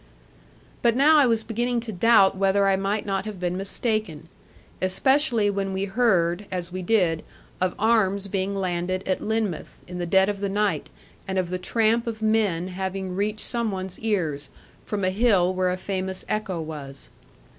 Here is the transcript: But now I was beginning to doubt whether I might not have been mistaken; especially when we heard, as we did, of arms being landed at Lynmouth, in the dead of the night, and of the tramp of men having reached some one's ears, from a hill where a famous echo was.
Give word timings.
But 0.81 0.95
now 0.95 1.19
I 1.19 1.27
was 1.27 1.43
beginning 1.43 1.79
to 1.81 1.91
doubt 1.91 2.35
whether 2.35 2.67
I 2.67 2.75
might 2.75 3.05
not 3.05 3.25
have 3.25 3.39
been 3.39 3.55
mistaken; 3.55 4.29
especially 4.81 5.47
when 5.51 5.73
we 5.73 5.85
heard, 5.85 6.47
as 6.51 6.71
we 6.71 6.81
did, 6.81 7.21
of 7.61 7.75
arms 7.77 8.27
being 8.27 8.55
landed 8.55 9.07
at 9.07 9.21
Lynmouth, 9.21 9.83
in 9.87 9.99
the 9.99 10.07
dead 10.07 10.27
of 10.27 10.39
the 10.39 10.49
night, 10.49 10.89
and 11.27 11.37
of 11.37 11.51
the 11.51 11.59
tramp 11.59 12.07
of 12.07 12.23
men 12.23 12.69
having 12.69 13.15
reached 13.15 13.41
some 13.45 13.69
one's 13.69 13.99
ears, 13.99 14.49
from 14.87 15.03
a 15.03 15.11
hill 15.11 15.53
where 15.53 15.69
a 15.69 15.77
famous 15.77 16.25
echo 16.27 16.59
was. 16.59 17.11